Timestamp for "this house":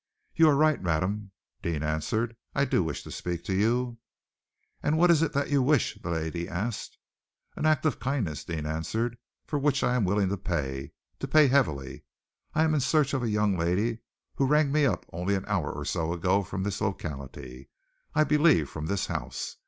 18.87-19.57